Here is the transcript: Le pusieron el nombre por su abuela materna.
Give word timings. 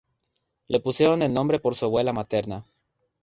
Le 0.67 0.79
pusieron 0.79 1.21
el 1.21 1.31
nombre 1.31 1.59
por 1.59 1.75
su 1.75 1.85
abuela 1.85 2.11
materna. 2.11 2.65